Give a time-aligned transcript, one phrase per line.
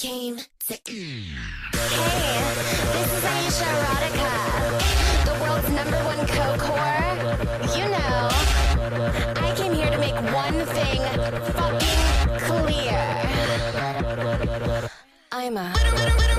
[0.00, 1.26] dream to Hey,
[2.94, 4.32] this is Ayesha Erotica,
[5.26, 7.04] the world's number one co-core.
[7.76, 8.30] You know,
[9.42, 11.02] I came here to make one thing
[11.52, 12.00] fucking
[12.48, 13.02] clear.
[15.32, 16.29] I'm a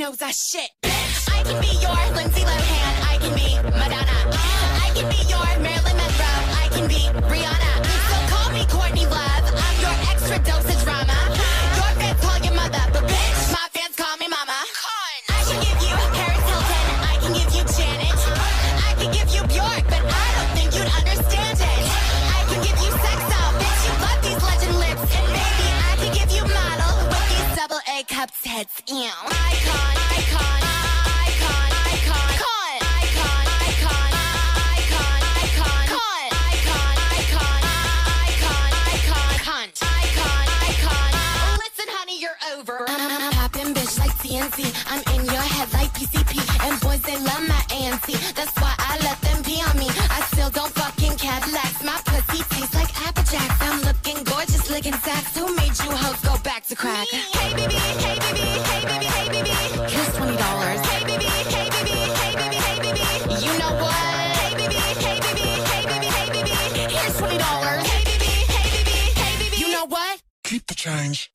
[0.00, 0.70] knows I shit.
[0.82, 2.94] I can be your Lindsay Lohan.
[3.12, 4.18] I can be Madonna.
[4.80, 6.40] I can be your Marilyn Monroe.
[6.56, 7.72] I can be Rihanna.
[8.08, 9.44] So call me Courtney Love.
[9.52, 11.18] I'm your extra dosage drama.
[11.76, 14.56] Your fans call your mother, but bitch, my fans call me mama.
[15.36, 16.86] I can give you Paris Hilton.
[17.12, 18.20] I can give you Janet.
[18.88, 21.82] I can give you Bjork, but I don't think you'd understand it.
[22.24, 23.80] I can give you sex out, bitch.
[23.84, 27.82] You love these legend lips, and maybe I can give you model with these double
[27.84, 28.80] A cup tits.
[28.88, 29.12] Ew.
[29.28, 29.99] Icon,
[42.30, 42.84] you're over.
[42.88, 44.70] I'm, I'm popping bitch like TNT.
[44.90, 46.38] I'm in your head like PCP.
[46.66, 48.18] And boys, they love my auntie.
[48.34, 49.88] That's why I let them pee on me.
[49.88, 51.82] I still don't fucking Cadillacs.
[51.84, 53.24] My pussy tastes like Apple
[53.60, 55.36] I'm looking gorgeous, licking sacks.
[55.36, 57.08] Who made you hoes go back to crack?
[57.08, 59.50] Hey, baby, hey, baby, hey, baby, hey, baby.
[59.90, 60.36] Here's $20.
[60.86, 63.46] Hey, baby, hey, baby, hey, baby, hey, baby.
[63.46, 63.94] You know what?
[64.38, 66.94] Hey, baby, hey, baby, hey, baby, hey, baby.
[66.94, 67.59] Here's $20.
[70.70, 71.30] to change.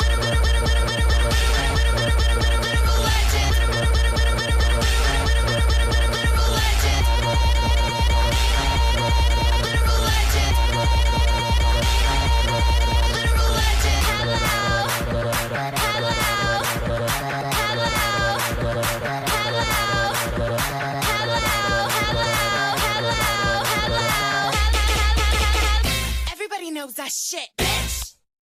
[26.72, 27.65] knows that shit.